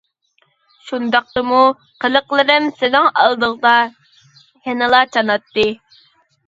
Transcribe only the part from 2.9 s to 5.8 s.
ئالدىڭدا يەنىلا چاناتتى.